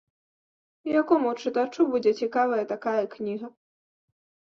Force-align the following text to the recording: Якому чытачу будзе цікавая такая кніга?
Якому 1.01 1.35
чытачу 1.45 1.81
будзе 1.93 2.17
цікавая 2.23 2.63
такая 2.75 2.99
кніга? 3.17 3.47